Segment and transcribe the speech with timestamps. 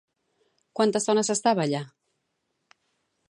[0.79, 1.83] Quanta estona s'estava allà?